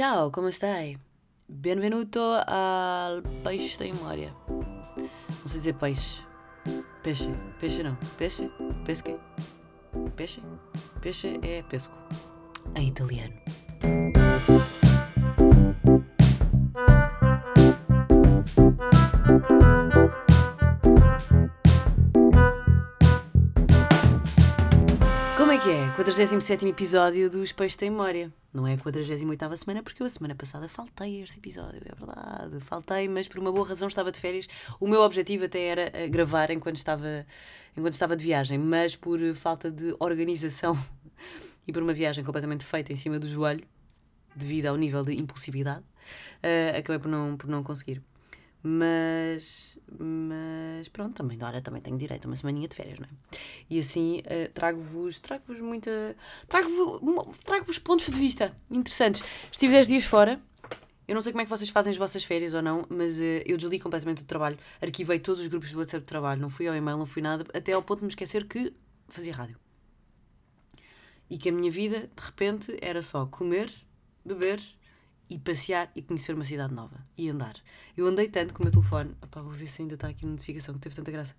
[0.00, 0.98] Ciao, come stai?
[1.44, 4.34] Benvenuto al Peixe da Memória.
[4.48, 6.26] Não sei dizer peixe.
[7.02, 7.28] Peixe.
[7.58, 7.98] Peixe não.
[8.16, 8.50] Peixe?
[8.82, 9.18] Pesque?
[10.16, 10.40] Peixe?
[11.02, 11.94] Peixe é pesco.
[12.76, 13.34] Em italiano.
[26.00, 28.32] 47 episódio dos Peixes da Memória.
[28.54, 31.94] Não é a 48 semana, porque eu a semana passada faltei a este episódio, é
[31.94, 32.58] verdade.
[32.60, 34.48] Faltei, mas por uma boa razão estava de férias.
[34.80, 37.26] O meu objetivo até era eh, gravar enquanto estava,
[37.76, 40.74] enquanto estava de viagem, mas por falta de organização
[41.68, 43.68] e por uma viagem completamente feita em cima do joelho,
[44.34, 48.02] devido ao nível de impulsividade, uh, acabei por não, por não conseguir.
[48.62, 53.36] Mas, mas pronto, também, olha, também tenho direito a uma semaninha de férias, não é?
[53.70, 56.14] E assim uh, trago-vos trago muita.
[56.46, 59.22] trago-vos trago pontos de vista interessantes.
[59.50, 60.40] Estive 10 dias fora.
[61.08, 63.42] Eu não sei como é que vocês fazem as vossas férias ou não, mas uh,
[63.46, 64.58] eu desliguei completamente o trabalho.
[64.80, 67.44] Arquivei todos os grupos do WhatsApp de trabalho, não fui ao e-mail, não fui nada,
[67.54, 68.74] até ao ponto de me esquecer que
[69.08, 69.56] fazia rádio.
[71.30, 73.72] E que a minha vida, de repente, era só comer,
[74.24, 74.60] beber
[75.30, 77.54] e passear e conhecer uma cidade nova e andar.
[77.96, 80.28] Eu andei tanto com o meu telefone, opá, vou ver se ainda está aqui a
[80.28, 81.36] notificação, que teve tanta graça.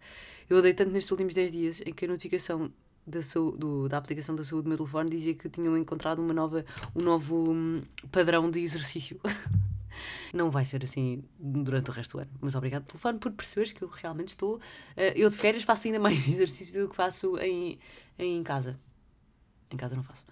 [0.49, 2.71] Eu andei tanto nestes últimos 10 dias em que a notificação
[3.05, 6.33] da, saúde, do, da aplicação da saúde do meu telefone dizia que tinham encontrado uma
[6.33, 9.19] nova, um novo hum, padrão de exercício.
[10.33, 12.31] Não vai ser assim durante o resto do ano.
[12.39, 14.55] Mas obrigado, telefone, por perceberes que eu realmente estou.
[14.55, 17.77] Uh, eu de férias faço ainda mais exercício do que faço em,
[18.17, 18.79] em casa.
[19.69, 20.23] Em casa não faço.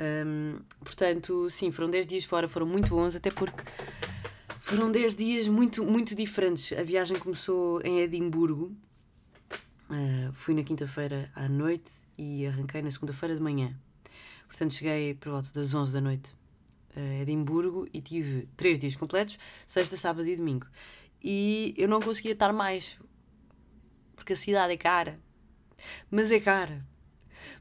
[0.00, 3.62] Um, portanto, sim, foram 10 dias fora, foram muito bons, até porque
[4.58, 6.72] foram 10 dias muito, muito diferentes.
[6.72, 8.74] A viagem começou em Edimburgo,
[9.90, 13.76] uh, fui na quinta-feira à noite e arranquei na segunda-feira de manhã.
[14.48, 16.34] Portanto, cheguei por volta das 11 da noite
[16.96, 20.66] a Edimburgo e tive 3 dias completos, sexta, sábado e domingo.
[21.22, 22.98] E eu não conseguia estar mais,
[24.16, 25.20] porque a cidade é cara.
[26.10, 26.86] Mas é cara.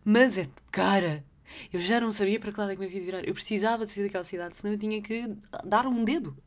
[0.04, 1.24] Mas é cara.
[1.72, 3.28] Eu já não sabia para que lado é que me havia de virar.
[3.28, 6.38] Eu precisava de sair daquela cidade, senão eu tinha que dar um dedo.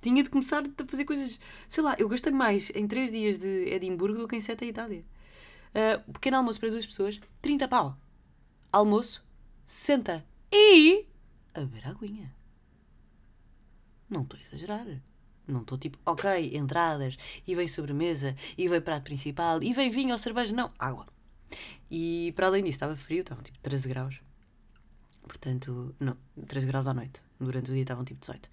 [0.00, 1.40] Tinha de começar a fazer coisas.
[1.68, 4.68] Sei lá, eu gastei mais em 3 dias de Edimburgo do que em 7 em
[4.68, 5.04] Itália.
[5.74, 7.98] Uh, pequeno almoço para duas pessoas, 30 pau.
[8.70, 9.24] Almoço,
[9.64, 10.24] 60.
[10.52, 11.06] E.
[11.54, 12.34] a beber aguinha.
[14.08, 14.86] Não estou a exagerar.
[15.46, 20.12] Não estou tipo, ok, entradas, e vem sobremesa, e vem prato principal, e vem vinho
[20.12, 20.54] ou cerveja.
[20.54, 21.06] Não, água.
[21.90, 24.20] E para além disso, estava frio, estavam tipo 13 graus.
[25.26, 26.16] Portanto, não,
[26.46, 27.20] 13 graus à noite.
[27.40, 28.48] Durante o dia estavam tipo 18.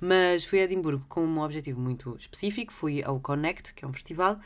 [0.00, 2.72] Mas fui a Edimburgo com um objetivo muito específico.
[2.72, 4.38] Fui ao Connect, que é um festival,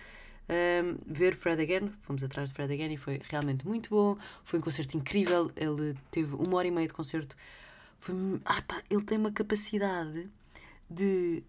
[0.48, 1.88] um, ver Fred Again.
[2.00, 4.16] Fomos atrás de Fred Again e foi realmente muito bom.
[4.44, 5.50] Foi um concerto incrível.
[5.56, 7.36] Ele teve uma hora e meia de concerto.
[7.98, 10.28] Foi, ah, pá, ele tem uma capacidade
[10.88, 11.44] de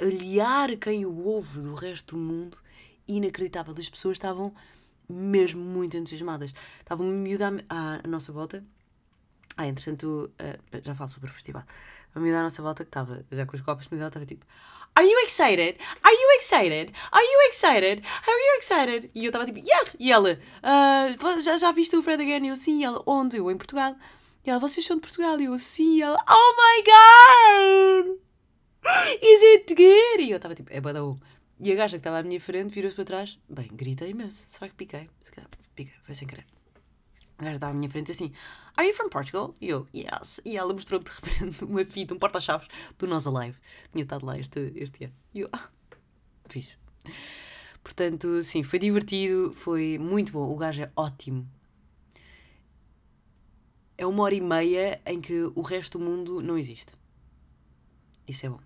[0.00, 2.58] aliar quem o ouve do resto do mundo
[3.08, 3.74] inacreditável.
[3.78, 4.54] As pessoas estavam
[5.08, 6.54] mesmo muito entusiasmadas.
[6.80, 8.64] Estava uma miúda à, à nossa volta.
[9.56, 11.64] Ah, entretanto, uh, já falo sobre o festival.
[12.14, 14.44] Uma miúda à nossa volta que estava já com os copos, mas ela estava tipo:
[14.94, 15.78] Are you excited?
[16.02, 16.92] Are you excited?
[17.12, 18.02] Are you excited?
[18.26, 19.10] Are you excited?
[19.14, 19.96] E eu estava tipo: Yes!
[19.98, 22.46] E ela: uh, já, já viste o Fred again?
[22.46, 22.80] E eu: Sim.
[22.80, 23.38] E ela: Onde?
[23.38, 23.96] Eu: Em Portugal.
[24.44, 25.40] E ela: Vocês são de Portugal?
[25.40, 25.96] E eu: Sim.
[25.96, 26.82] E ela: Oh my
[28.06, 28.18] god!
[29.22, 30.22] Is it good?
[30.22, 31.16] E eu estava tipo: É badau.
[31.58, 33.38] E a gaja que estava à minha frente virou-se para trás.
[33.48, 34.46] Bem, gritei imenso.
[34.48, 35.08] Será que piquei?
[35.22, 36.46] Se calhar piquei, foi sem querer.
[37.38, 38.32] A gaja estava à minha frente assim:
[38.76, 39.54] Are you from Portugal?
[39.60, 40.40] E eu, yes.
[40.44, 42.68] E ela mostrou-me de repente uma fita, um porta-chaves
[42.98, 43.56] do Nós Alive.
[43.90, 45.14] Tinha estado lá este, este ano.
[45.34, 45.68] E eu, ah,
[46.46, 46.76] fiz.
[47.82, 50.50] Portanto, sim, foi divertido, foi muito bom.
[50.50, 51.44] O gajo é ótimo.
[53.96, 56.92] É uma hora e meia em que o resto do mundo não existe.
[58.28, 58.60] Isso é bom.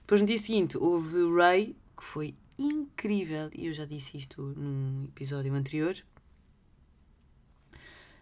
[0.00, 5.06] Depois no dia seguinte houve Ray, que foi incrível, e eu já disse isto num
[5.06, 5.96] episódio anterior.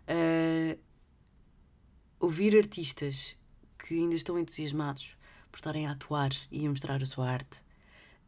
[0.09, 0.79] Uh,
[2.19, 3.37] ouvir artistas
[3.79, 5.15] que ainda estão entusiasmados
[5.53, 7.61] por estarem a atuar e a mostrar a sua arte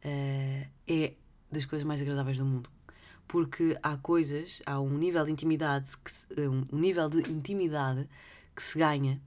[0.04, 1.14] uh, é
[1.50, 2.70] das coisas mais agradáveis do mundo.
[3.26, 8.06] Porque há coisas, há um nível de intimidade, que se, um nível de intimidade
[8.54, 9.18] que se ganha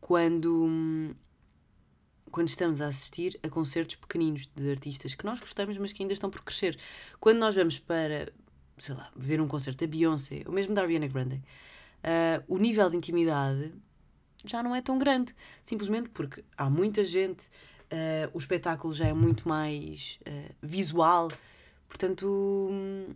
[0.00, 1.14] quando hum,
[2.30, 6.12] quando estamos a assistir a concertos pequeninos de artistas que nós gostamos, mas que ainda
[6.12, 6.78] estão por crescer.
[7.18, 8.32] Quando nós vamos para,
[8.78, 12.88] sei lá, ver um concerto da Beyoncé, ou mesmo da Ariana Grande, uh, o nível
[12.90, 13.72] de intimidade
[14.44, 15.34] já não é tão grande.
[15.62, 21.30] Simplesmente porque há muita gente, uh, o espetáculo já é muito mais uh, visual.
[21.88, 23.14] Portanto, hum,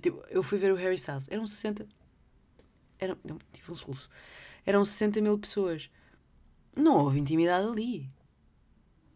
[0.00, 1.86] tipo, eu fui ver o Harry Styles, eram 60.
[2.98, 3.16] Era,
[3.52, 4.08] tive um soluço
[4.66, 5.88] eram 60 mil pessoas.
[6.76, 8.10] Não houve intimidade ali.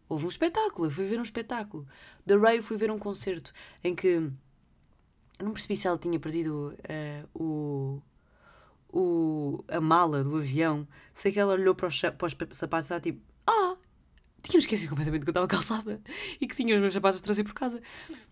[0.09, 1.87] Houve um espetáculo, eu fui ver um espetáculo.
[2.25, 3.53] Da Ray eu fui ver um concerto
[3.83, 4.29] em que
[5.39, 8.01] não percebi se ela tinha perdido uh, o,
[8.91, 10.87] o, a mala do avião.
[11.13, 13.77] Sei que ela olhou para os, para os sapatos e estava tipo, ah,
[14.41, 16.01] tinha esquecido completamente que eu estava calçada
[16.39, 17.81] e que tinha os meus sapatos a trazer por casa.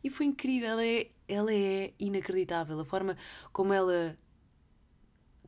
[0.03, 2.79] E foi incrível, ela é, ela é inacreditável.
[2.79, 3.15] A forma
[3.51, 4.17] como ela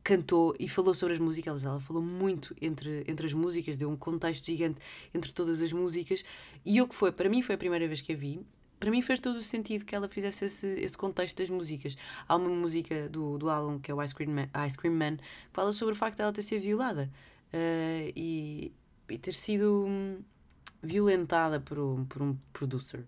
[0.02, 1.64] cantou e falou sobre as músicas.
[1.64, 4.80] Ela falou muito entre, entre as músicas, deu um contexto gigante
[5.14, 6.24] entre todas as músicas.
[6.64, 8.40] E o que foi, para mim foi a primeira vez que a vi.
[8.78, 11.96] Para mim fez todo o sentido que ela fizesse esse, esse contexto das músicas.
[12.26, 15.16] Há uma música do, do álbum, que é o Ice Cream, Man, Ice Cream Man,
[15.18, 15.22] que
[15.52, 17.08] fala sobre o facto de ela ter sido violada
[17.52, 18.72] uh, e,
[19.08, 20.18] e ter sido hum,
[20.82, 23.06] violentada por um, por um producer.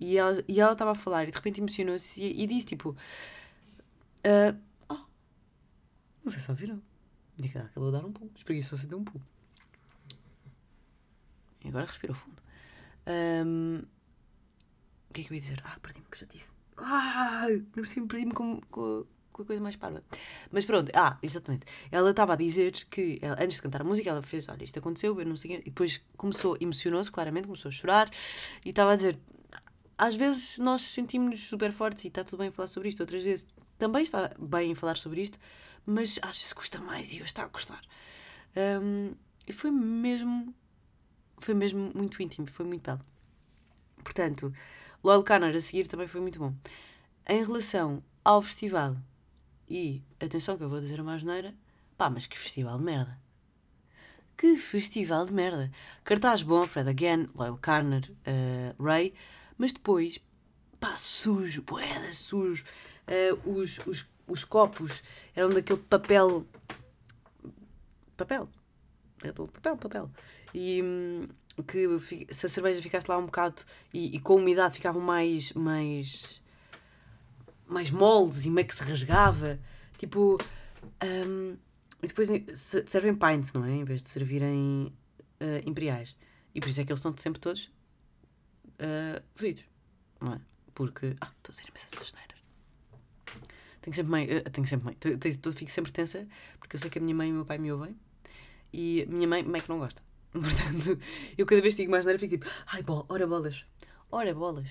[0.00, 2.96] E ela e ela estava a falar e de repente emocionou-se e, e, disse tipo.
[4.20, 4.67] Uh,
[6.30, 6.82] sei se ouviram.
[7.36, 8.30] Diga, acabou de dar um pulo.
[8.34, 9.24] Espreguiçou-se de um pulo.
[11.64, 12.40] E agora respira fundo.
[13.06, 13.82] Um,
[15.10, 15.62] o que é que eu ia dizer?
[15.64, 16.52] Ah, perdi-me, que já disse.
[16.76, 20.02] Ah, percebi, perdi-me com, com, com a coisa mais parva.
[20.50, 21.66] Mas pronto, ah, exatamente.
[21.90, 24.78] Ela estava a dizer que, ela, antes de cantar a música, ela fez: Olha, isto
[24.78, 25.56] aconteceu, eu não sei.
[25.56, 28.10] E depois começou, emocionou-se claramente, começou a chorar
[28.64, 29.18] e estava a dizer:
[29.96, 33.46] Às vezes nós sentimos-nos super fortes e está tudo bem falar sobre isto, outras vezes
[33.78, 35.38] também está bem falar sobre isto,
[35.88, 37.80] mas às vezes custa mais e hoje está a custar.
[38.54, 39.14] Um,
[39.46, 40.54] e foi mesmo,
[41.38, 43.00] foi mesmo muito íntimo, foi muito belo.
[44.04, 44.52] Portanto,
[45.02, 46.54] Loyal Canner a seguir também foi muito bom.
[47.26, 48.98] Em relação ao festival,
[49.66, 51.54] e atenção que eu vou dizer uma asneira,
[51.96, 53.18] pá, mas que festival de merda.
[54.36, 55.70] Que festival de merda.
[56.04, 59.14] Cartaz bom, Fred Again, Loyal Carner, uh, Ray,
[59.56, 60.20] mas depois,
[60.78, 62.62] pá, sujo, boeda sujo.
[63.06, 65.02] Uh, os, os, os copos
[65.34, 66.46] eram daquele papel.
[68.16, 68.48] Papel.
[69.24, 70.10] É papel, papel.
[70.54, 71.28] E hum,
[71.66, 71.86] que
[72.32, 75.52] se a cerveja ficasse lá um bocado e, e com a umidade ficavam mais.
[75.52, 76.42] mais
[77.66, 79.58] mais moldes e meio que se rasgava.
[79.96, 80.38] Tipo.
[81.02, 81.56] Um,
[82.00, 83.72] e depois servem pints, não é?
[83.72, 84.92] Em vez de servirem
[85.40, 86.16] uh, imperiais.
[86.54, 87.72] E por isso é que eles estão sempre todos
[88.78, 89.22] uh,
[90.20, 90.40] não é?
[90.74, 91.16] Porque.
[91.20, 92.27] Ah, estou a dizer imensas asneiras.
[93.88, 94.24] Tenho sempre mãe.
[94.24, 94.96] Uh, tenho sempre mãe.
[95.04, 96.26] Eu, fico sempre tensa
[96.58, 97.96] porque eu sei que a minha mãe e o meu pai me ouvem.
[98.72, 100.02] E a minha mãe, mãe que não gosta.
[100.30, 100.98] Portanto,
[101.36, 103.64] eu cada vez digo mais nada fico tipo, ai, bol, ora bolas,
[104.10, 104.68] ora bolas.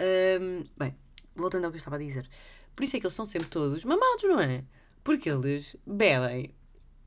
[0.00, 0.96] Um, bem,
[1.36, 2.26] voltando ao que eu estava a dizer.
[2.74, 4.64] Por isso é que eles estão sempre todos mamados, não é?
[5.02, 6.54] Porque eles bebem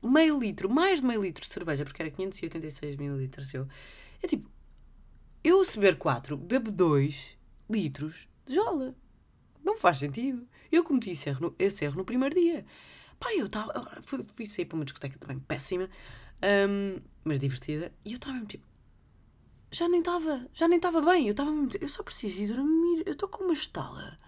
[0.00, 3.66] meio litro, mais de meio litro de cerveja, porque era 586 mililitros eu.
[4.22, 4.48] É tipo,
[5.42, 7.36] eu se beber 4, bebo 2
[7.68, 8.94] litros de jola.
[9.64, 10.46] Não faz sentido.
[10.70, 12.64] Eu cometi esse erro no, esse erro no primeiro dia.
[13.18, 14.00] Pá, eu estava.
[14.02, 15.88] Fui, fui sair para uma discoteca também péssima,
[16.68, 18.64] um, mas divertida, e eu estava mesmo tipo.
[19.70, 21.26] Já nem estava, já nem estava bem.
[21.26, 21.50] Eu estava
[21.80, 23.02] Eu só preciso ir dormir.
[23.04, 24.18] Eu estou com uma estala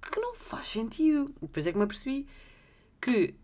[0.00, 1.34] que não faz sentido.
[1.40, 2.26] Depois é que me apercebi
[3.00, 3.34] que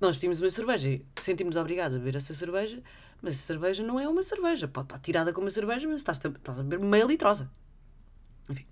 [0.00, 2.82] nós pedimos uma cerveja e sentimos obrigados a beber essa cerveja,
[3.20, 4.68] mas a cerveja não é uma cerveja.
[4.68, 7.50] Pode estar tirada como uma cerveja, mas estás, estás a beber meia litrosa.
[8.48, 8.66] Enfim.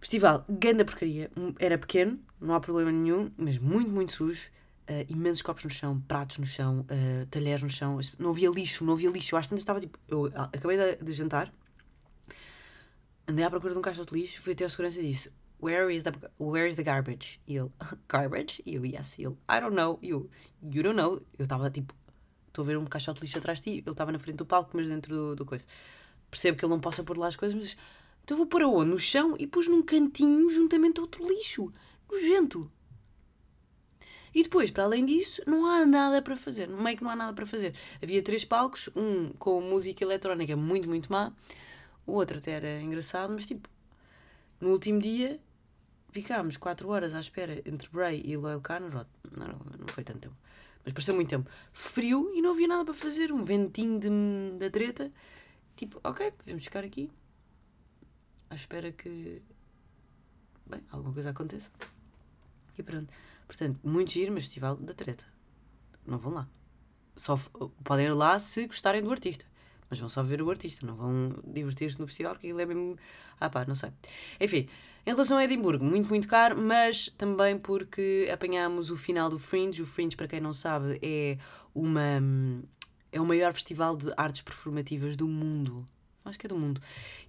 [0.00, 1.30] Festival, ganda porcaria.
[1.58, 4.50] Era pequeno, não há problema nenhum, mas muito, muito sujo.
[4.88, 7.98] Uh, imensos copos no chão, pratos no chão, uh, talheres no chão.
[8.18, 9.34] Não havia lixo, não havia lixo.
[9.34, 9.98] Eu às tantas estava tipo.
[10.08, 11.52] Eu acabei de, de jantar,
[13.26, 15.30] andei à procura de um caixote de lixo, fui até a segurança e disse:
[15.60, 17.40] where is the where is the garbage?
[17.46, 17.70] E ele,
[18.08, 18.62] garbage?
[18.64, 19.18] E eu, yes.
[19.18, 19.98] E ele, I don't know.
[20.00, 20.30] E eu,
[20.62, 21.20] you don't know.
[21.38, 21.94] Eu estava tipo,
[22.46, 23.70] estou a ver um caixote de lixo atrás de ti.
[23.78, 25.64] Ele estava na frente do palco, mas dentro do, do coisa.
[26.30, 27.76] Percebo que ele não possa pôr lá as coisas, mas
[28.28, 28.90] então vou pôr aonde?
[28.90, 31.72] No chão e pus num cantinho juntamente a outro lixo.
[32.12, 32.70] Nojento.
[34.34, 36.68] E depois, para além disso, não há nada para fazer.
[36.68, 37.74] No meio que não há nada para fazer.
[38.02, 41.32] Havia três palcos, um com música eletrónica muito, muito má.
[42.06, 43.66] O outro até era engraçado, mas tipo,
[44.60, 45.40] no último dia
[46.10, 48.92] ficámos 4 horas à espera entre Bray e Loyal Carner.
[48.92, 49.06] Não,
[49.38, 49.46] não,
[49.78, 50.36] não foi tanto tempo.
[50.84, 51.50] Mas pareceu muito tempo.
[51.72, 53.32] Frio e não havia nada para fazer.
[53.32, 54.10] Um ventinho de,
[54.58, 55.10] da treta.
[55.74, 57.10] Tipo, ok, vamos ficar aqui.
[58.50, 59.42] À espera que.
[60.66, 61.70] Bem, alguma coisa aconteça.
[62.76, 63.12] E pronto.
[63.46, 65.24] Portanto, muito giro, mas festival da treta.
[66.06, 66.48] Não vão lá.
[67.16, 67.36] Só
[67.84, 69.44] podem ir lá se gostarem do artista.
[69.90, 72.96] Mas vão só ver o artista, não vão divertir-se no festival, porque ele é mesmo.
[73.40, 73.90] Ah pá, não sei.
[74.38, 74.68] Enfim,
[75.06, 79.82] em relação a Edimburgo, muito, muito caro, mas também porque apanhámos o final do Fringe.
[79.82, 81.38] O Fringe, para quem não sabe, é
[81.74, 82.20] uma.
[83.10, 85.86] É o maior festival de artes performativas do mundo.
[86.28, 86.80] Acho que é do mundo.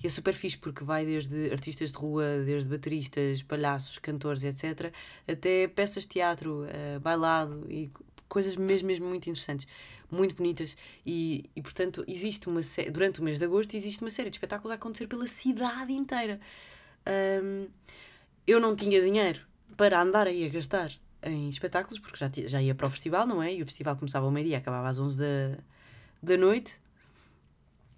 [0.03, 4.94] E é super fixe porque vai desde artistas de rua, desde bateristas, palhaços, cantores, etc.,
[5.27, 7.91] até peças de teatro, uh, bailado e
[8.29, 9.68] coisas mesmo, mesmo muito interessantes,
[10.10, 10.77] muito bonitas.
[11.06, 14.72] E, e portanto, existe uma durante o mês de agosto, existe uma série de espetáculos
[14.72, 16.39] a acontecer pela cidade inteira.
[17.44, 17.68] Um,
[18.46, 19.41] eu não tinha dinheiro
[19.75, 20.91] para andar aí a gastar
[21.24, 23.53] em espetáculos, porque já, já ia para o festival, não é?
[23.53, 25.58] E o festival começava ao meio-dia, acabava às 11 da,
[26.22, 26.79] da noite.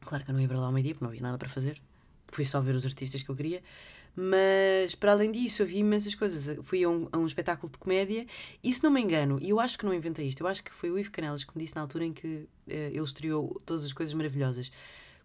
[0.06, 1.82] Claro que eu não ia para lá ao meio-dia, porque não havia nada para fazer.
[2.28, 3.62] Fui só ver os artistas que eu queria.
[4.16, 6.58] Mas, para além disso, havia imensas coisas.
[6.66, 8.26] Fui a um, a um espetáculo de comédia
[8.64, 10.74] e, se não me engano, e eu acho que não inventei isto, eu acho que
[10.74, 13.86] foi o Ivo Canelas que me disse na altura em que uh, ele estreou todas
[13.86, 14.72] as coisas maravilhosas.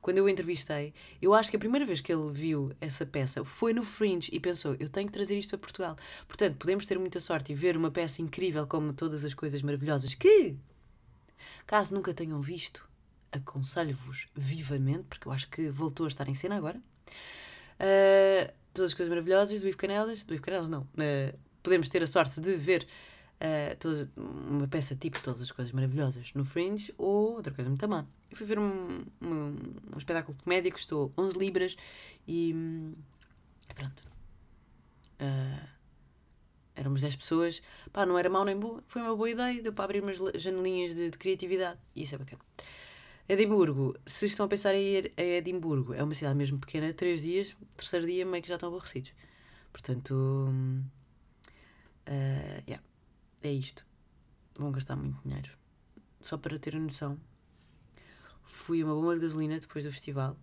[0.01, 3.45] Quando eu o entrevistei, eu acho que a primeira vez que ele viu essa peça
[3.45, 5.97] foi no Fringe e pensou: eu tenho que trazer isto para Portugal.
[6.29, 10.15] Portanto, podemos ter muita sorte e ver uma peça incrível como todas as coisas maravilhosas
[10.15, 10.55] que,
[11.67, 12.89] caso nunca tenham visto,
[13.33, 16.79] aconselho-vos vivamente, porque eu acho que voltou a estar em cena agora.
[17.79, 22.03] Uh, todas as coisas maravilhosas do Ivo Canelas, do Ivo Canelas não, uh, podemos ter
[22.03, 22.87] a sorte de ver
[23.41, 27.89] uh, toda, uma peça tipo Todas as Coisas Maravilhosas no Fringe ou outra coisa muito
[27.89, 28.07] má.
[28.31, 29.57] Eu fui ver um, um,
[29.95, 31.77] um espetáculo que custou 11 libras
[32.27, 32.55] e
[33.75, 34.03] pronto.
[35.21, 35.69] Uh,
[36.75, 37.63] éramos 10 pessoas.
[37.93, 38.83] Pá, não era mau nem boa.
[38.87, 39.63] Foi uma boa ideia.
[39.63, 41.79] Deu para abrir umas janelinhas de, de criatividade.
[41.95, 42.43] E isso é bacana.
[43.29, 47.23] Edimburgo, se estão a pensar em ir a Edimburgo, é uma cidade mesmo pequena, três
[47.23, 49.13] dias, terceiro dia meio que já estão aborrecidos.
[49.73, 50.85] Portanto, uh,
[52.69, 52.81] yeah,
[53.43, 53.85] é isto.
[54.57, 55.51] Vão gastar muito dinheiro.
[56.21, 57.19] Só para ter a noção,
[58.45, 60.39] fui uma bomba de gasolina depois do festival,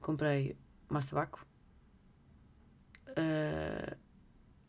[0.00, 0.56] comprei
[0.88, 1.46] massa tabaco,
[3.10, 3.96] uh,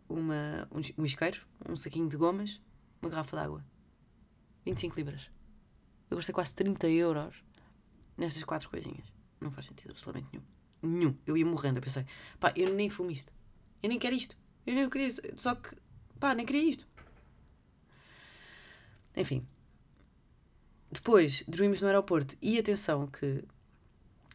[0.10, 2.62] uma, um, um isqueiro, um saquinho de gomas,
[3.02, 3.66] uma garrafa de água.
[4.66, 5.37] 25 libras.
[6.10, 7.36] Eu gastei quase 30 euros
[8.18, 9.06] nestas quatro coisinhas.
[9.40, 10.46] Não faz sentido absolutamente nenhum.
[10.82, 11.18] Nenhum.
[11.26, 11.78] Eu ia morrendo.
[11.78, 12.06] Eu pensei,
[12.40, 13.32] pá, eu nem fumo isto.
[13.82, 14.36] Eu nem quero isto.
[14.66, 15.22] Eu nem queria isso.
[15.36, 15.76] Só que,
[16.20, 16.88] pá, nem queria isto.
[19.16, 19.46] Enfim.
[20.92, 22.36] Depois, dormimos no aeroporto.
[22.42, 23.44] E atenção que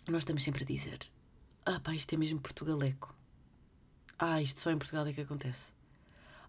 [0.08, 0.98] nós estamos sempre a dizer:
[1.64, 3.14] Ah, pá, isto é mesmo Portugaleco.
[4.18, 5.72] Ah, isto só em Portugal é que acontece.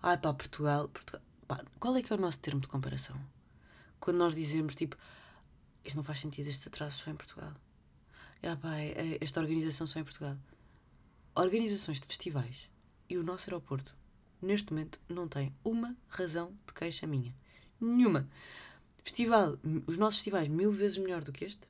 [0.01, 0.89] Ah, pá, Portugal.
[0.89, 1.21] Portugal.
[1.47, 3.19] Pá, qual é que é o nosso termo de comparação?
[4.03, 4.97] Quando nós dizemos tipo
[5.85, 7.53] isto não faz sentido, estes atrasos só em Portugal.
[8.41, 10.37] Ah, pá, é, é, esta organização só em Portugal.
[11.35, 12.69] Organizações de festivais
[13.09, 13.95] e o nosso aeroporto,
[14.41, 17.33] neste momento, não tem uma razão de queixa minha.
[17.79, 18.27] Nenhuma.
[19.01, 19.57] Festival,
[19.87, 21.65] os nossos festivais mil vezes melhor do que este.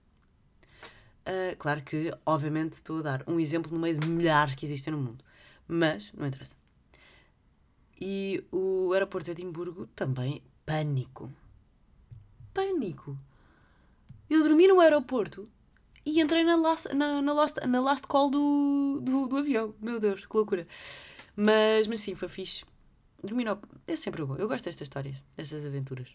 [1.25, 4.91] Uh, claro que, obviamente, estou a dar um exemplo no meio de milhares que existem
[4.91, 5.23] no mundo.
[5.67, 6.55] Mas, não interessa.
[7.99, 11.31] E o aeroporto de Edimburgo também, pânico
[12.53, 13.17] pânico.
[14.29, 15.49] Eu dormi no aeroporto
[16.05, 19.73] e entrei na last, na, na last, na last call do, do, do avião.
[19.79, 20.67] Meu Deus, que loucura.
[21.35, 22.65] Mas, mas sim, foi fixe.
[23.23, 23.59] Dormir no...
[23.87, 24.35] é sempre bom.
[24.35, 26.09] Eu gosto destas histórias, destas aventuras.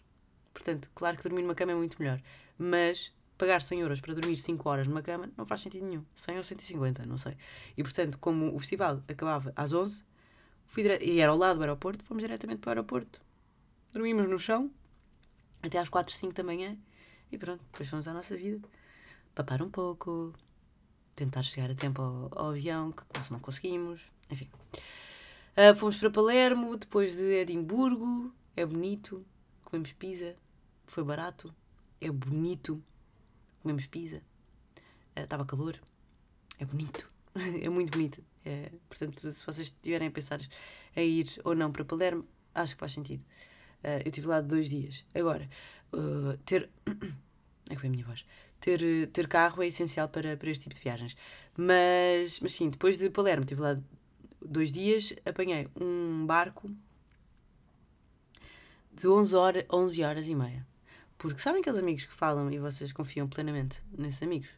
[0.53, 2.21] Portanto, claro que dormir numa cama é muito melhor.
[2.57, 6.03] Mas pagar 100 euros para dormir 5 horas numa cama não faz sentido nenhum.
[6.15, 7.35] 100 ou 150, não sei.
[7.75, 10.03] E portanto, como o festival acabava às 11,
[10.67, 10.99] fui dire...
[11.03, 13.21] e era ao lado do aeroporto, fomos diretamente para o aeroporto.
[13.91, 14.69] Dormimos no chão,
[15.61, 16.77] até às 4, 5 da manhã.
[17.31, 18.59] E pronto, depois fomos à nossa vida.
[19.35, 20.33] Papar um pouco,
[21.15, 24.49] tentar chegar a tempo ao, ao avião, que quase não conseguimos, enfim.
[25.55, 29.25] Uh, fomos para Palermo, depois de Edimburgo, é bonito,
[29.63, 30.35] comemos pizza,
[30.87, 31.53] foi barato,
[31.99, 32.81] é bonito,
[33.61, 34.21] comemos pizza,
[35.15, 35.79] estava uh, calor,
[36.57, 37.11] é bonito,
[37.61, 38.23] é muito bonito.
[38.45, 40.39] É, portanto, se vocês estiverem a pensar
[40.95, 42.25] em ir ou não para Palermo,
[42.55, 43.23] acho que faz sentido.
[43.83, 45.05] Uh, eu estive lá dois dias.
[45.15, 45.49] Agora,
[45.93, 46.69] uh, ter.
[47.69, 48.25] é que foi a minha voz.
[48.59, 51.15] Ter, ter carro é essencial para, para este tipo de viagens.
[51.55, 53.77] Mas, mas sim, depois de Palermo, estive lá
[54.45, 56.69] dois dias, apanhei um barco
[58.91, 60.67] de 11, hora, 11 horas e meia.
[61.17, 64.49] Porque sabem aqueles amigos que falam e vocês confiam plenamente nesses amigos?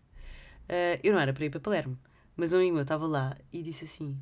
[0.70, 1.98] Uh, eu não era para ir para Palermo,
[2.36, 4.18] mas um amigo meu estava lá e disse assim: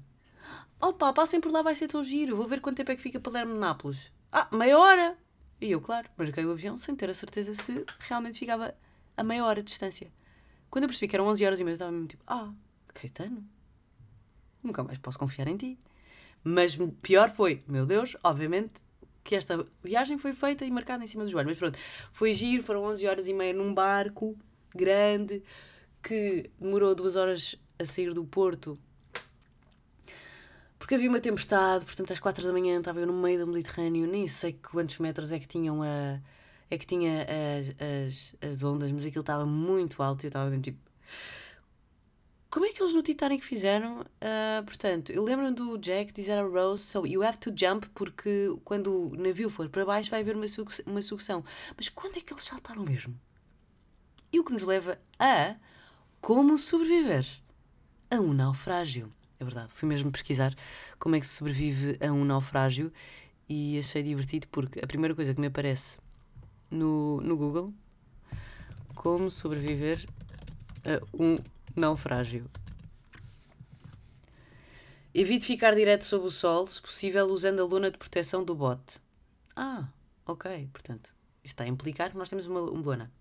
[0.80, 3.20] Opa, passem por lá, vai ser tão giro, vou ver quanto tempo é que fica
[3.20, 4.12] Palermo de Nápoles.
[4.32, 5.18] Ah, meia hora!
[5.60, 8.74] E eu, claro, marquei o avião sem ter a certeza se realmente ficava
[9.18, 10.12] a meia hora de distância.
[10.70, 12.54] Quando eu percebi que eram 11 horas e meia, estava mesmo tipo, ah,
[12.94, 13.44] Caetano,
[14.64, 15.80] nunca mais posso confiar em ti.
[16.44, 18.84] Mas pior foi, meu Deus, obviamente,
[19.24, 21.50] que esta viagem foi feita e marcada em cima do joelho.
[21.50, 21.78] Mas pronto,
[22.14, 24.38] foi giro, foram 11 horas e meia num barco
[24.74, 25.44] grande
[26.02, 28.80] que demorou duas horas a sair do porto
[30.90, 34.08] porque havia uma tempestade, portanto às quatro da manhã estava eu no meio do Mediterrâneo,
[34.08, 36.20] nem sei quantos metros é que tinham a.
[36.68, 40.50] é que tinha as, as, as ondas, mas aquilo estava muito alto e eu estava
[40.50, 40.80] mesmo tipo.
[42.50, 44.02] Como é que eles no Titanic fizeram?
[44.02, 48.48] Uh, portanto, eu lembro do Jack dizer a Rose: So you have to jump, porque
[48.64, 51.46] quando o navio for para baixo vai haver uma, su uma sucção.
[51.78, 53.14] Mas quando é que eles saltaram mesmo?
[54.34, 55.56] E o que nos leva a
[56.20, 57.28] como sobreviver
[58.10, 59.12] a um naufrágio.
[59.40, 60.54] É verdade, fui mesmo pesquisar
[60.98, 62.92] como é que se sobrevive a um naufrágio
[63.48, 65.98] e achei divertido porque a primeira coisa que me aparece
[66.70, 67.74] no, no Google
[68.96, 70.06] como sobreviver
[70.84, 71.38] a um
[71.74, 72.50] naufrágio.
[75.14, 79.00] Evite ficar direto sob o sol, se possível usando a lona de proteção do bote.
[79.56, 79.88] Ah,
[80.26, 80.70] ok.
[80.72, 83.12] Portanto, isto está a implicar que nós temos uma, uma lona.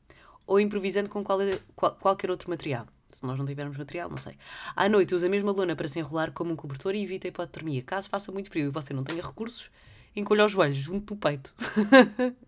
[0.47, 1.39] Ou improvisando com qual,
[1.75, 2.87] qual, qualquer outro material.
[3.11, 4.37] Se nós não tivermos material, não sei.
[4.77, 7.29] À noite, use a mesma lona para se enrolar como um cobertor e evite a
[7.29, 7.83] hipotermia.
[7.83, 9.71] Caso faça muito frio e você não tenha recursos,
[10.15, 11.55] encolha os joelhos junto do peito.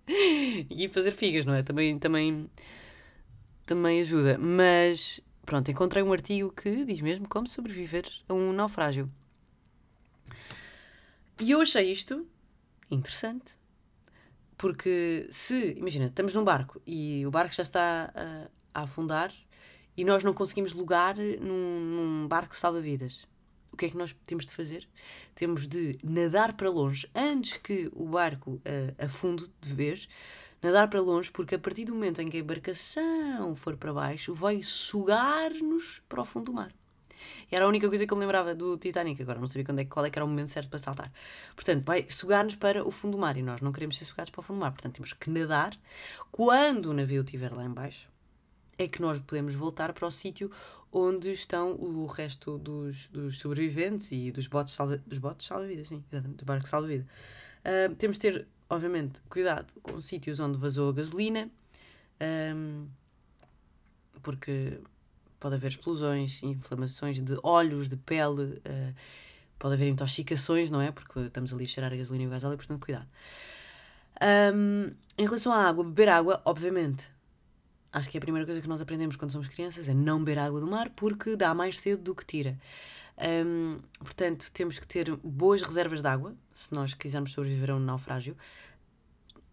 [0.71, 1.63] e fazer figas, não é?
[1.63, 2.51] Também, também,
[3.67, 4.37] também ajuda.
[4.39, 9.11] Mas Pronto, encontrei um artigo que diz mesmo como sobreviver a um naufrágio.
[11.41, 12.25] E eu achei isto
[12.89, 13.59] interessante.
[14.57, 19.33] Porque se, imagina, estamos num barco e o barco já está a, a afundar
[19.97, 23.27] e nós não conseguimos lugar num, num barco salva-vidas.
[23.73, 24.89] O que é que nós temos de fazer?
[25.35, 30.09] Temos de nadar para longe antes que o barco uh, afunde de vez
[30.63, 34.35] nadar para longe, porque a partir do momento em que a embarcação for para baixo,
[34.35, 36.73] vai sugar-nos para o fundo do mar.
[37.51, 39.85] Era a única coisa que eu me lembrava do Titanic, agora não sabia quando é,
[39.85, 41.13] qual é que era o momento certo para saltar.
[41.55, 44.41] Portanto, vai sugar-nos para o fundo do mar e nós não queremos ser sugados para
[44.41, 45.77] o fundo do mar, portanto temos que nadar.
[46.31, 48.09] Quando o navio estiver lá embaixo,
[48.83, 50.51] é que nós podemos voltar para o sítio
[50.93, 56.03] onde estão o resto dos, dos sobreviventes e dos botes salva, dos botes salva-vida, sim,
[56.11, 57.07] exatamente, do barco salva-vida.
[57.61, 61.51] Uh, temos de ter obviamente, cuidado com sítios onde vazou a gasolina,
[62.55, 62.87] um,
[64.23, 64.81] porque
[65.41, 68.95] pode haver explosões, inflamações de olhos, de pele, uh,
[69.59, 70.93] pode haver intoxicações, não é?
[70.93, 73.09] Porque estamos ali a cheirar a gasolina e o gás óleo, portanto, cuidado.
[74.55, 77.11] Um, em relação à água, beber água, obviamente,
[77.93, 80.39] acho que é a primeira coisa que nós aprendemos quando somos crianças é não beber
[80.39, 82.59] água do mar porque dá mais cedo do que tira.
[83.99, 88.37] Portanto, temos que ter boas reservas de água, se nós quisermos sobreviver a um naufrágio,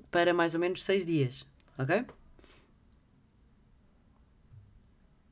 [0.10, 1.45] para mais ou menos 6 dias,
[1.78, 2.06] ok?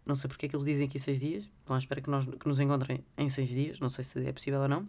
[0.06, 2.26] Não sei porque é que eles dizem aqui 6 dias, estão à espera que, nós,
[2.26, 4.88] que nos encontrem em 6 dias, não sei se é possível ou não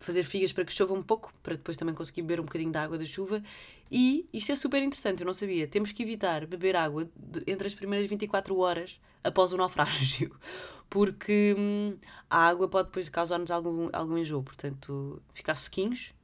[0.00, 2.82] fazer figas para que chova um pouco, para depois também conseguir beber um bocadinho da
[2.82, 3.42] água da chuva.
[3.90, 5.66] E isto é super interessante, eu não sabia.
[5.66, 10.34] Temos que evitar beber água de, entre as primeiras 24 horas após o naufrágio,
[10.88, 11.96] porque hum,
[12.30, 14.42] a água pode depois causar-nos algum, algum enjoo.
[14.42, 16.14] Portanto, ficar sequinhos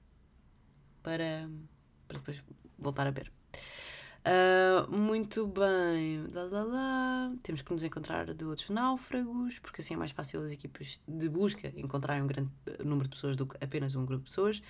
[1.03, 1.49] para,
[2.07, 2.43] para depois
[2.79, 3.34] voltar a beber.
[4.27, 6.27] Uh, muito bem.
[6.33, 7.33] Lá, lá, lá.
[7.43, 11.29] Temos que nos encontrar de outros náufragos, porque assim é mais fácil as equipas de
[11.29, 12.51] busca encontrarem um grande
[12.83, 14.63] número de pessoas do que apenas um grupo de pessoas.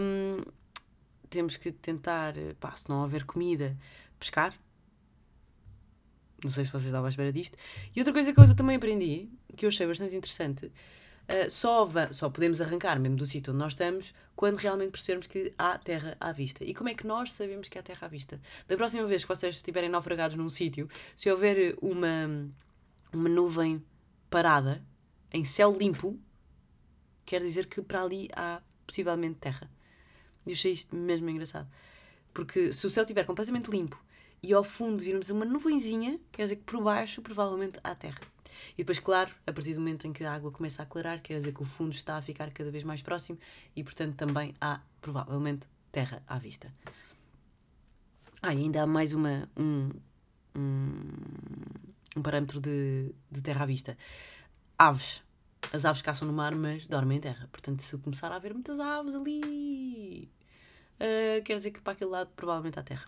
[0.00, 0.44] Um,
[1.28, 3.76] temos que tentar, pá, se não houver comida,
[4.18, 4.54] pescar.
[6.42, 7.58] Não sei se vocês estavam à espera disto.
[7.94, 10.72] E outra coisa que eu também aprendi, que eu achei bastante interessante,
[11.30, 15.52] uh, só, só podemos arrancar mesmo do sítio onde nós estamos quando realmente percebermos que
[15.58, 16.64] há terra à vista.
[16.64, 18.40] E como é que nós sabemos que há terra à vista?
[18.66, 22.50] Da próxima vez que vocês estiverem naufragados num sítio, se houver uma,
[23.12, 23.84] uma nuvem
[24.28, 24.82] parada
[25.32, 26.18] em céu limpo,
[27.24, 29.70] quer dizer que para ali há possivelmente terra.
[30.46, 31.68] E eu achei isto mesmo engraçado.
[32.32, 34.02] Porque se o céu estiver completamente limpo
[34.42, 38.20] e ao fundo virmos uma nuvenzinha, quer dizer que por baixo provavelmente há terra.
[38.74, 41.34] E depois, claro, a partir do momento em que a água começa a aclarar, quer
[41.34, 43.38] dizer que o fundo está a ficar cada vez mais próximo
[43.74, 46.72] e, portanto, também há provavelmente terra à vista.
[48.42, 49.90] Ah, e ainda há mais uma, um,
[50.56, 51.02] um,
[52.16, 53.96] um parâmetro de, de terra à vista.
[54.78, 55.22] Aves.
[55.72, 57.48] As aves caçam no mar, mas dormem em terra.
[57.52, 60.30] Portanto, se começar a haver muitas aves ali,
[60.96, 63.06] uh, quer dizer que para aquele lado provavelmente há terra.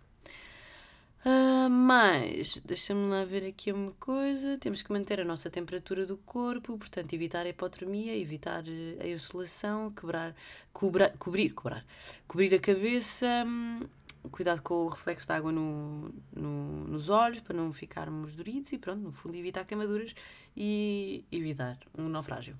[1.25, 4.59] Uh, mas, deixa-me lá ver aqui uma coisa.
[4.59, 8.65] Temos que manter a nossa temperatura do corpo, portanto, evitar a hipotermia, evitar
[9.01, 10.35] a insolação, quebrar,
[10.73, 11.87] cobrir, cobrar,
[12.27, 13.87] cobrir a cabeça, hum,
[14.33, 18.79] cuidado com o reflexo de água no, no, nos olhos para não ficarmos doridos e
[18.79, 20.15] pronto, no fundo, evitar queimaduras
[20.57, 22.57] e evitar um naufrágio.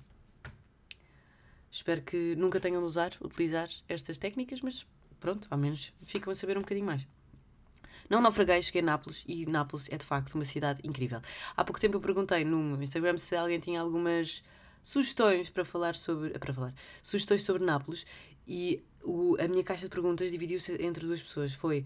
[1.69, 4.85] Espero que nunca tenham de usar, utilizar estas técnicas, mas
[5.19, 7.05] pronto, ao menos ficam a saber um bocadinho mais.
[8.09, 11.21] Não naufraguei, cheguei a Nápoles e Nápoles é de facto uma cidade incrível.
[11.55, 14.43] Há pouco tempo eu perguntei no Instagram se alguém tinha algumas
[14.81, 16.31] sugestões para falar sobre.
[16.31, 16.73] para falar.
[17.01, 18.05] sugestões sobre Nápoles
[18.47, 21.53] e o, a minha caixa de perguntas dividiu-se entre duas pessoas.
[21.53, 21.85] Foi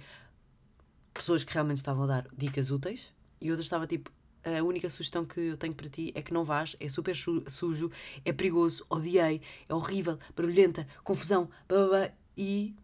[1.13, 4.11] pessoas que realmente estavam a dar dicas úteis e outras estava tipo.
[4.43, 7.91] a única sugestão que eu tenho para ti é que não vás, é super sujo,
[8.25, 12.75] é perigoso, odiei, é horrível, barulhenta, confusão, blá, blá, blá, e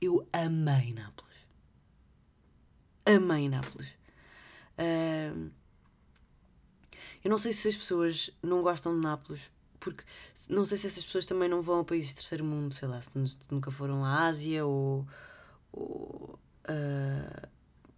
[0.00, 1.35] eu amei Nápoles.
[3.06, 3.96] Amei Nápoles.
[4.78, 5.50] Uh,
[7.24, 10.04] eu não sei se as pessoas não gostam de Nápoles, porque
[10.48, 13.00] não sei se essas pessoas também não vão a países de terceiro mundo, sei lá,
[13.00, 13.10] se
[13.50, 15.06] nunca foram à Ásia ou,
[15.72, 16.38] ou
[16.68, 17.48] uh,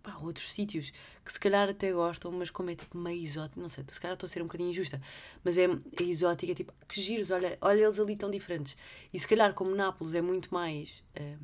[0.03, 0.93] pá, outros sítios
[1.25, 4.15] que se calhar até gostam, mas como é tipo meio exótico, não sei, se calhar
[4.15, 5.01] estou a ser um bocadinho injusta,
[5.45, 8.77] mas é, é exótico, é tipo, que giros, olha, olha eles ali tão diferentes.
[9.13, 11.39] E se calhar como Nápoles é muito mais uh,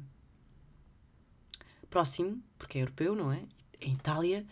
[1.94, 3.40] próximo, porque é europeu, não é?
[3.80, 4.44] Em Itália,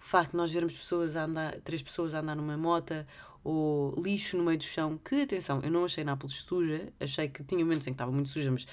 [0.00, 3.06] o facto de nós vermos pessoas a andar, três pessoas a andar numa mota
[3.44, 7.44] ou lixo no meio do chão, que atenção, eu não achei Nápoles suja, achei que
[7.44, 8.66] tinha momentos em que estava muito suja, mas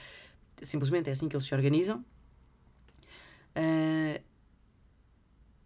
[0.61, 1.97] simplesmente é assim que eles se organizam.
[3.57, 4.23] Uh,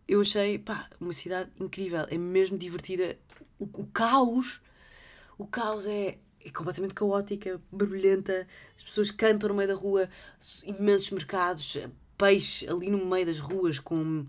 [0.07, 3.19] eu achei, pá, uma cidade incrível, é mesmo divertida.
[3.59, 4.63] O, o caos,
[5.37, 10.09] o caos é, é completamente caótica, barulhenta, as pessoas cantam no meio da rua,
[10.65, 11.77] imensos mercados,
[12.17, 14.25] peixe ali no meio das ruas com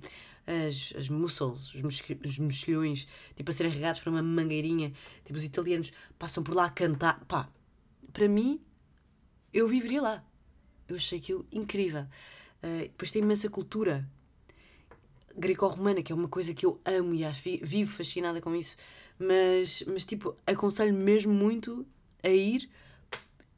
[0.46, 4.92] as, as mussels, os, os mexilhões, tipo a serem regados para uma mangueirinha.
[5.24, 7.24] Tipo, os italianos passam por lá a cantar.
[7.26, 7.48] Pá,
[8.12, 8.60] para mim,
[9.52, 10.24] eu viveria lá.
[10.88, 12.06] Eu achei aquilo incrível.
[12.62, 14.08] Uh, depois tem imensa cultura
[15.36, 18.76] greco-romana, que é uma coisa que eu amo e acho, vivo fascinada com isso.
[19.18, 21.86] Mas, mas tipo, aconselho mesmo muito
[22.22, 22.68] a ir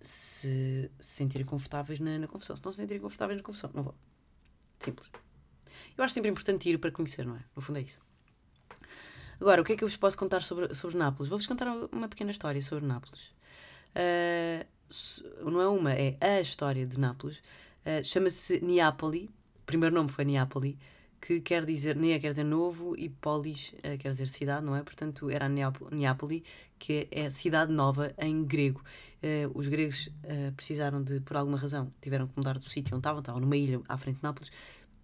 [0.00, 2.56] se se sentirem confortáveis na, na confissão.
[2.56, 3.94] Se não se sentirem confortáveis na confissão, não vou.
[4.80, 5.10] Simples.
[5.96, 7.44] Eu acho sempre importante ir para conhecer, não é?
[7.54, 8.00] No fundo é isso.
[9.40, 11.28] Agora, o que é que eu vos posso contar sobre, sobre Nápoles?
[11.28, 13.30] Vou-vos contar uma pequena história sobre Nápoles.
[13.94, 17.38] Uh, não é uma, é a história de Nápoles.
[17.84, 19.30] Uh, Chama-se Neapoli.
[19.62, 20.78] O primeiro nome foi Neapoli,
[21.20, 24.82] que quer dizer, Nea quer dizer novo e Polis uh, quer dizer cidade, não é?
[24.82, 26.42] Portanto, era Neapoli,
[26.78, 28.82] que é cidade nova em grego.
[29.54, 30.08] os gregos
[30.56, 33.82] precisaram de, por alguma razão, tiveram que mudar do sítio onde estavam, estavam numa ilha
[33.86, 34.50] à frente de Nápoles,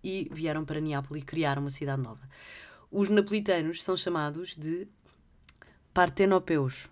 [0.02, 2.26] e vieram para Neápolis criar uma cidade nova.
[2.90, 4.86] Os napolitanos são chamados de
[5.92, 6.88] partenopeus.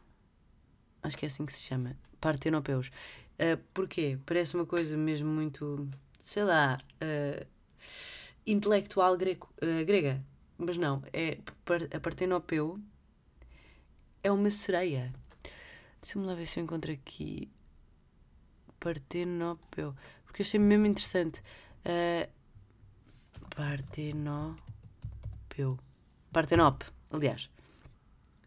[1.02, 1.96] Acho que é assim que se chama.
[2.20, 2.88] Partenopeus.
[3.34, 4.18] Uh, porquê?
[4.26, 5.88] Parece uma coisa mesmo muito,
[6.20, 7.46] sei lá, uh,
[8.46, 10.24] intelectual grego, uh, grega.
[10.56, 11.38] Mas não, é,
[11.94, 12.78] a partenopeu
[14.22, 15.12] é uma sereia.
[16.00, 17.50] Deixa-me lá ver se eu encontro aqui.
[18.78, 19.94] Partenopeu.
[20.24, 21.42] Porque eu achei mesmo interessante.
[21.84, 22.28] Uh,
[23.54, 24.58] Partenopeu.
[26.32, 27.50] Partenope, aliás.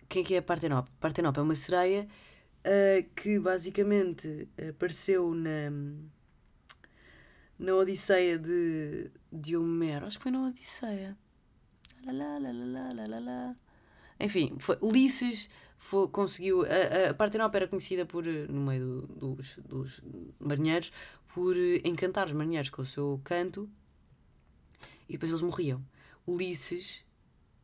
[0.10, 0.90] Quem é que é Partenope?
[1.00, 2.08] Partenope é uma sereia
[2.66, 5.72] uh, que basicamente apareceu na,
[7.58, 10.06] na Odisseia de, de Homero.
[10.06, 11.18] Acho que foi na Odisseia.
[12.06, 13.56] Lá, lá, lá,
[14.20, 16.64] Enfim, foi, Ulisses foi, conseguiu.
[16.64, 20.02] A, a Partenope era conhecida por, no meio do, dos, dos
[20.40, 20.92] marinheiros
[21.28, 23.70] por encantar os marinheiros com o seu canto
[25.08, 25.84] e depois eles morriam.
[26.26, 27.06] Ulisses,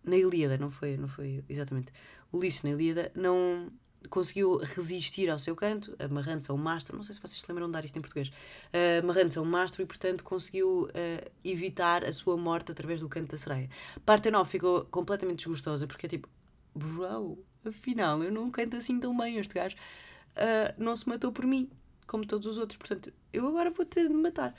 [0.03, 1.91] na Ilíada, não foi, não foi exatamente.
[2.31, 3.71] Ulisses, na Ilíada, não
[4.09, 6.95] conseguiu resistir ao seu canto, amarrando-se a um mastro.
[6.95, 8.29] Não sei se vocês se lembram de dar isto em português.
[8.29, 13.09] Uh, amarrando-se a um mastro e, portanto, conseguiu uh, evitar a sua morte através do
[13.09, 13.69] canto da sereia.
[14.05, 16.27] Partenop ficou completamente desgostosa porque é tipo,
[16.73, 19.37] bro, afinal, eu não canto assim tão bem.
[19.37, 21.69] Este gajo uh, não se matou por mim,
[22.07, 22.77] como todos os outros.
[22.77, 24.53] Portanto, eu agora vou ter de me matar.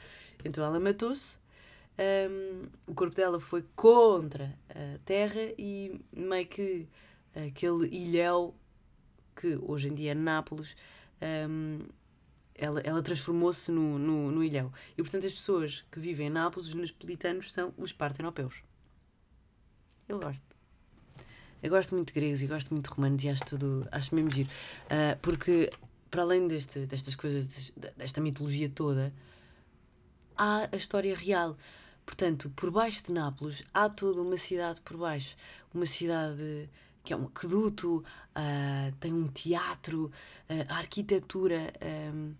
[0.44, 1.38] Então ela matou-se
[1.96, 6.88] um, o corpo dela foi contra a terra e meio que
[7.34, 8.54] aquele ilhéu
[9.34, 10.76] que hoje em dia é Nápoles,
[11.48, 11.80] um,
[12.56, 14.72] ela, ela transformou-se no, no, no ilhéu.
[14.96, 18.62] E portanto as pessoas que vivem em Nápoles, os napolitanos, são os partenopeus.
[20.08, 20.44] Eu gosto.
[21.62, 24.30] Eu gosto muito de gregos e gosto muito de romanos e acho tudo, acho mesmo
[24.30, 24.50] giro.
[24.84, 25.70] Uh, porque
[26.10, 29.12] para além deste, destas coisas, desta mitologia toda,
[30.36, 31.56] há a história real.
[32.06, 35.34] Portanto, por baixo de Nápoles há toda uma cidade por baixo.
[35.72, 36.68] Uma cidade
[37.04, 40.06] que é um aqueduto, uh, tem um teatro,
[40.48, 41.70] uh, a arquitetura,
[42.14, 42.34] um,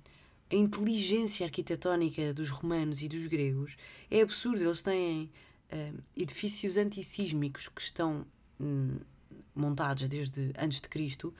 [0.51, 3.77] a inteligência arquitetónica dos romanos e dos gregos
[4.11, 4.65] é absurdo.
[4.65, 5.31] Eles têm
[5.71, 8.27] uh, edifícios antissísmicos que estão
[8.59, 8.99] um,
[9.55, 11.35] montados desde antes de Cristo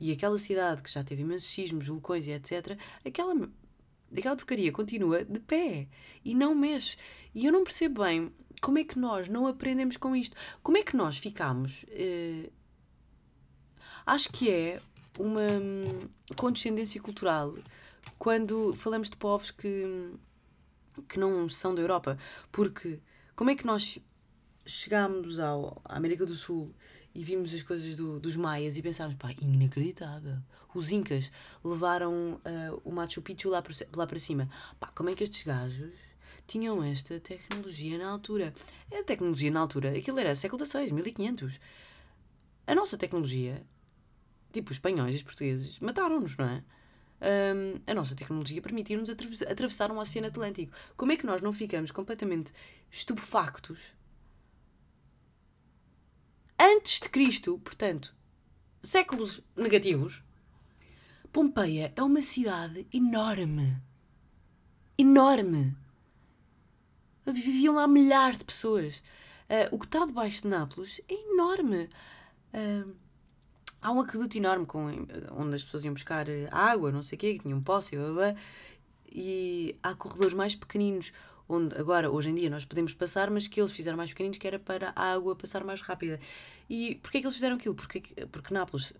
[0.00, 3.48] e aquela cidade que já teve imensos sismos, vulcões e etc., aquela
[4.16, 5.88] aquela porcaria continua de pé
[6.24, 6.96] e não mexe.
[7.34, 10.36] E eu não percebo bem como é que nós não aprendemos com isto.
[10.62, 11.84] Como é que nós ficamos.
[11.84, 12.50] Uh,
[14.06, 14.80] acho que é
[15.18, 17.54] uma hum, condescendência cultural
[18.18, 20.12] quando falamos de povos que,
[21.08, 22.18] que não são da Europa.
[22.50, 23.00] Porque
[23.34, 23.98] como é que nós
[24.66, 26.74] chegámos ao, à América do Sul
[27.14, 30.36] e vimos as coisas do, dos maias e pensámos, pá, inacreditável.
[30.74, 31.30] Os incas
[31.62, 34.48] levaram uh, o Machu Picchu lá, por, lá para cima.
[34.80, 35.94] Pá, como é que estes gajos
[36.46, 38.52] tinham esta tecnologia na altura?
[38.90, 41.60] É a tecnologia na altura, aquilo era século XVI, 1500.
[42.66, 43.64] A nossa tecnologia,
[44.54, 46.64] tipo os espanhóis e os portugueses, mataram-nos, não é?
[47.20, 50.72] Um, a nossa tecnologia permitiu-nos atravessar um oceano Atlântico.
[50.96, 52.52] Como é que nós não ficamos completamente
[52.90, 53.94] estupefactos
[56.64, 58.14] antes de Cristo, portanto,
[58.82, 60.22] séculos negativos,
[61.30, 63.76] Pompeia é uma cidade enorme.
[64.96, 65.76] Enorme.
[67.26, 68.98] Viviam lá milhares de pessoas.
[69.48, 71.90] Uh, o que está debaixo de Nápoles é enorme.
[72.52, 72.94] Uh,
[73.84, 74.86] há um aqueduto enorme com,
[75.32, 78.34] onde as pessoas iam buscar água, não sei o quê, que tinham posse, blá, blá,
[79.12, 81.12] e há corredores mais pequeninos
[81.46, 84.46] onde agora, hoje em dia, nós podemos passar, mas que eles fizeram mais pequeninos, que
[84.46, 86.18] era para a água passar mais rápida.
[86.70, 87.74] E porquê é que eles fizeram aquilo?
[87.74, 88.00] Porque,
[88.32, 88.94] porque Nápoles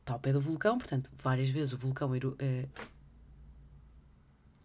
[0.00, 2.66] está ao pé do vulcão, portanto, várias vezes o vulcão eru, é,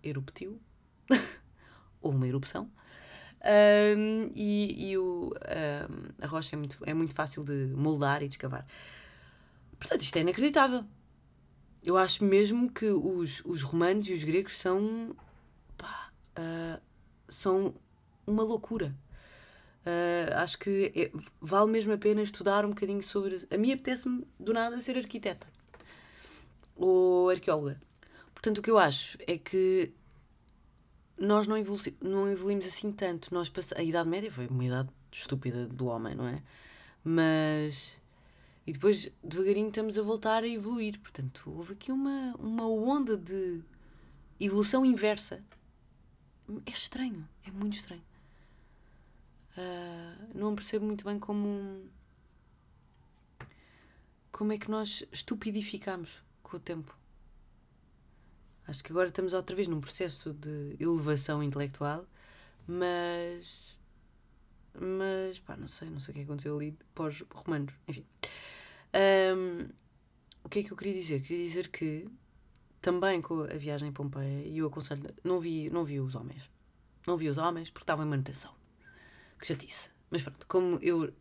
[0.01, 0.60] eruptiu,
[2.01, 2.71] houve uma erupção,
[3.45, 8.27] um, e, e o, um, a rocha é muito, é muito fácil de moldar e
[8.27, 8.65] de escavar.
[9.80, 10.84] Portanto, isto é inacreditável.
[11.84, 15.15] Eu acho mesmo que os, os romanos e os gregos são
[15.78, 16.82] pá, uh,
[17.28, 17.74] são
[18.28, 18.96] uma loucura.
[19.86, 23.48] Uh, acho que é, vale mesmo a pena estudar um bocadinho sobre.
[23.50, 25.48] A mim apetece-me do nada ser arquiteta
[26.76, 27.80] ou arqueóloga.
[28.34, 29.94] Portanto, o que eu acho é que
[31.18, 33.34] nós não, evolu não evoluímos assim tanto.
[33.34, 33.52] Nós.
[33.76, 36.42] A Idade Média foi uma idade estúpida do homem, não é?
[37.04, 38.02] Mas.
[38.69, 40.99] E depois, devagarinho, estamos a voltar a evoluir.
[40.99, 43.63] Portanto, houve aqui uma, uma onda de
[44.39, 45.43] evolução inversa
[46.67, 48.03] é estranho, é muito estranho.
[49.58, 51.89] Uh, não percebo muito bem como.
[54.32, 56.95] Como é que nós estupidificamos com o tempo.
[58.67, 62.05] Acho que agora estamos outra vez num processo de elevação intelectual,
[62.67, 63.75] mas.
[64.79, 67.73] Mas, pá, não sei, não sei o que aconteceu ali pós-romanos.
[67.88, 68.05] Enfim.
[68.93, 69.69] Um,
[70.43, 71.21] o que é que eu queria dizer?
[71.21, 72.08] Queria dizer que
[72.82, 76.49] também com a viagem em Pompeia, e eu aconselho, não vi, não vi os homens.
[77.06, 78.54] Não vi os homens porque estavam em manutenção.
[79.38, 79.89] Que já disse.
[80.10, 81.13] Mas pronto, como eu,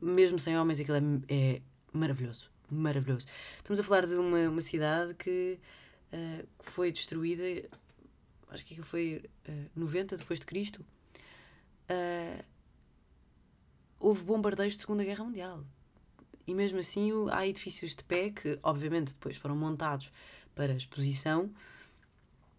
[0.00, 2.50] mesmo sem homens, aquilo é, é maravilhoso.
[2.70, 3.26] Maravilhoso.
[3.56, 5.58] Estamos a falar de uma, uma cidade que,
[6.12, 7.42] uh, foi destruída,
[8.48, 10.84] acho que foi uh, 90 depois de Cristo.
[11.90, 12.44] Uh,
[13.98, 15.64] houve bombardeios de Segunda Guerra Mundial.
[16.46, 20.10] E mesmo assim há edifícios de pé que, obviamente, depois foram montados
[20.54, 21.50] para exposição,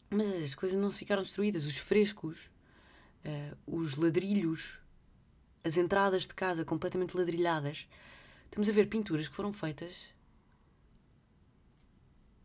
[0.10, 1.66] mas as coisas não se ficaram destruídas.
[1.66, 2.50] Os frescos,
[3.26, 4.80] uh, os ladrilhos,
[5.64, 7.88] as entradas de casa completamente ladrilhadas.
[8.46, 10.14] Estamos a ver pinturas que foram feitas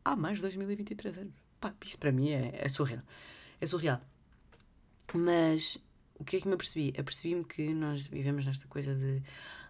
[0.05, 1.35] há mais de 2023 anos.
[1.61, 3.03] Pá, isto para mim é, é surreal.
[3.61, 4.01] É surreal.
[5.13, 5.79] Mas
[6.21, 6.93] o que é que me apercebi?
[6.99, 9.23] Apercebi-me que nós vivemos nesta coisa de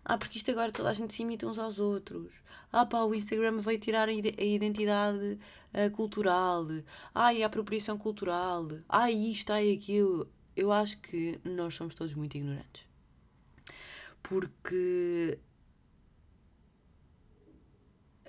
[0.05, 2.33] ah, porque isto agora toda a gente se imita uns aos outros.
[2.73, 5.39] Ah, pá, o Instagram veio tirar a identidade
[5.75, 6.67] uh, cultural.
[7.15, 8.67] Ah, e a apropriação cultural.
[8.89, 10.29] Ah, isto, ah, aquilo.
[10.57, 12.85] Eu acho que nós somos todos muito ignorantes.
[14.23, 15.39] Porque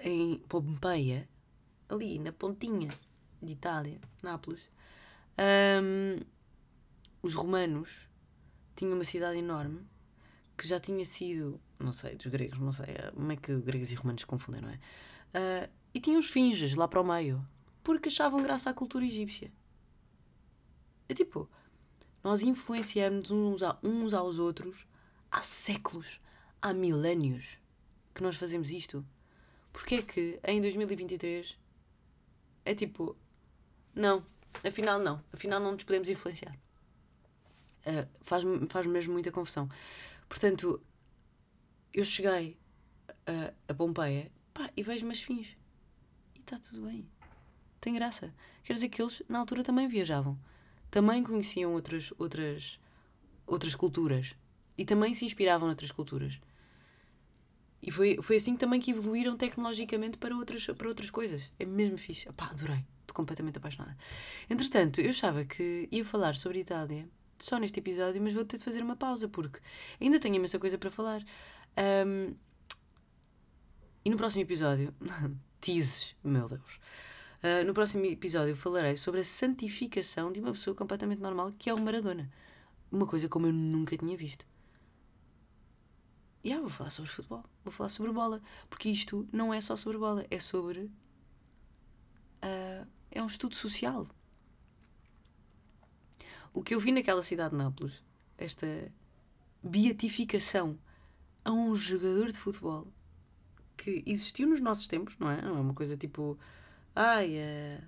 [0.03, 1.27] em Pompeia,
[1.89, 2.89] ali na pontinha
[3.41, 4.69] de Itália, Nápoles,
[5.81, 6.19] um,
[7.21, 8.07] os romanos
[8.75, 9.85] tinham uma cidade enorme
[10.57, 13.95] que já tinha sido, não sei, dos gregos, não sei, como é que gregos e
[13.95, 14.75] romanos confundem, não é?
[14.75, 17.45] Uh, e tinham os finges lá para o meio,
[17.83, 19.51] porque achavam graça à cultura egípcia.
[21.09, 21.49] É tipo,
[22.23, 24.85] nós influenciamos uns, a, uns aos outros
[25.31, 26.21] há séculos,
[26.61, 27.59] há milénios
[28.13, 29.05] que nós fazemos isto.
[29.73, 31.57] Porque é que em 2023
[32.65, 33.15] é tipo,
[33.95, 34.23] não,
[34.65, 36.57] afinal não, afinal não nos podemos influenciar.
[37.85, 39.67] Uh, faz-me faz mesmo muita confusão.
[40.29, 40.81] Portanto,
[41.93, 42.57] eu cheguei
[43.25, 45.57] a, a Pompeia pá, e vejo umas fins.
[46.35, 47.07] E está tudo bem.
[47.79, 48.33] Tem graça.
[48.63, 50.37] Quer dizer que eles, na altura, também viajavam.
[50.89, 52.79] Também conheciam outras, outras,
[53.47, 54.35] outras culturas.
[54.77, 56.39] E também se inspiravam noutras culturas.
[57.81, 61.51] E foi, foi assim também que evoluíram tecnologicamente para outras, para outras coisas.
[61.57, 62.31] É mesmo fixe.
[62.33, 62.85] Pá, adorei.
[63.01, 63.97] Estou completamente apaixonada.
[64.49, 67.09] Entretanto, eu achava que ia falar sobre Itália
[67.45, 69.59] só neste episódio, mas vou ter de fazer uma pausa porque
[69.99, 71.23] ainda tenho imensa coisa para falar.
[72.05, 72.35] Um,
[74.03, 74.93] e no próximo episódio,
[75.61, 76.79] teases, meu Deus.
[77.43, 81.73] Uh, no próximo episódio falarei sobre a santificação de uma pessoa completamente normal que é
[81.73, 82.31] o Maradona.
[82.91, 84.45] Uma coisa como eu nunca tinha visto.
[86.43, 89.97] yeah, vou falar sobre futebol, vou falar sobre bola, porque isto não é só sobre
[89.97, 90.91] bola, é sobre.
[92.43, 94.07] Uh, é um estudo social.
[96.53, 98.03] O que eu vi naquela cidade de Nápoles,
[98.37, 98.91] esta
[99.63, 100.77] beatificação
[101.43, 102.87] a um jogador de futebol
[103.77, 105.41] que existiu nos nossos tempos, não é?
[105.41, 106.37] Não é uma coisa tipo.
[106.95, 107.81] Ai, é.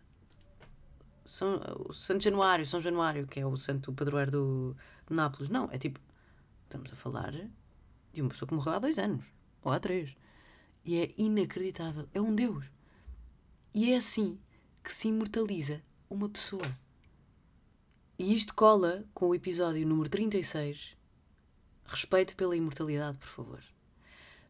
[1.26, 4.76] São, o Santo Januário, São Januário, que é o santo padroeiro do
[5.10, 5.49] Nápoles.
[5.49, 5.99] Não, é tipo.
[6.63, 7.32] Estamos a falar
[8.12, 9.26] de uma pessoa que morreu há dois anos,
[9.62, 10.15] ou há três.
[10.84, 12.08] E é inacreditável.
[12.13, 12.65] É um Deus.
[13.73, 14.39] E é assim
[14.84, 16.65] que se imortaliza uma pessoa.
[18.23, 20.95] E isto cola com o episódio número 36.
[21.86, 23.62] Respeito pela imortalidade, por favor.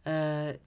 [0.05, 0.59] Uh,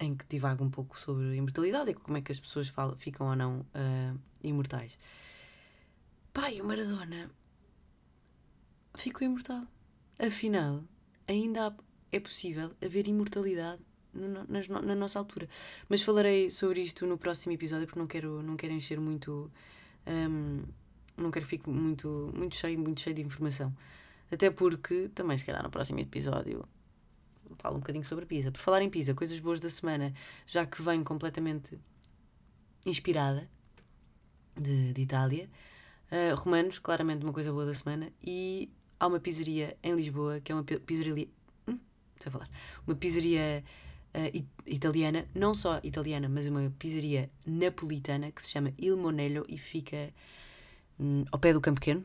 [0.00, 2.96] em que divago um pouco sobre a imortalidade e como é que as pessoas falam,
[2.96, 4.98] ficam ou não uh, imortais.
[6.32, 7.30] Pai, o Maradona
[8.96, 9.68] ficou imortal.
[10.18, 10.82] Afinal,
[11.28, 11.76] ainda
[12.10, 13.80] é possível haver imortalidade
[14.12, 15.48] no, na, na, nossa altura.
[15.88, 19.48] Mas falarei sobre isto no próximo episódio porque não quero, não quero encher muito.
[20.04, 20.64] Um,
[21.16, 23.74] não quero que fique muito, muito cheio, muito cheio de informação.
[24.30, 26.66] Até porque também, se calhar, no próximo episódio
[27.58, 28.50] falo um bocadinho sobre Pisa.
[28.50, 30.12] Por falar em Pisa, coisas boas da semana,
[30.46, 31.78] já que venho completamente
[32.84, 33.48] inspirada
[34.56, 35.48] de, de Itália.
[36.10, 38.12] Uh, romanos, claramente uma coisa boa da semana.
[38.22, 41.28] E há uma pizzeria em Lisboa, que é uma pizzeria.
[41.66, 41.78] Hum,
[42.24, 42.50] a falar.
[42.86, 43.64] Uma pizzeria
[44.14, 49.58] uh, italiana, não só italiana, mas uma pizzeria napolitana que se chama Il Monello e
[49.58, 50.12] fica
[50.98, 52.04] hum, ao pé do Campo Pequeno.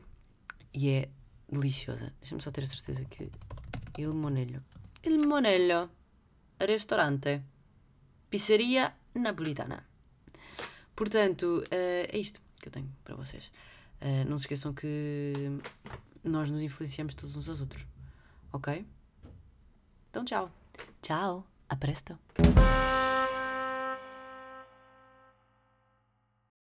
[0.74, 1.08] E é
[1.50, 2.12] deliciosa.
[2.20, 3.30] Deixa-me só ter a certeza que.
[3.98, 4.62] Il Monello
[5.04, 5.90] il Monello,
[6.58, 7.42] ristorante,
[8.28, 9.84] pizzeria napolitana.
[10.94, 13.52] Portanto, uh, é isto que eu tenho para vocês.
[14.00, 15.32] Uh, não se esqueçam que
[16.22, 17.84] nós nos influenciamos todos uns aos outros.
[18.52, 18.86] Ok?
[20.10, 20.50] Então, tchau.
[21.00, 21.46] Tchau.
[21.68, 22.18] A presto.